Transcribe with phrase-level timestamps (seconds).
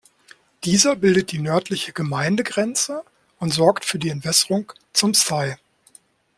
[0.63, 3.03] Dieser bildet die nördliche Gemeindegrenze
[3.37, 5.57] und sorgt für die Entwässerung zum Scey.